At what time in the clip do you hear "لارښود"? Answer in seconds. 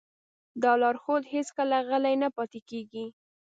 0.81-1.23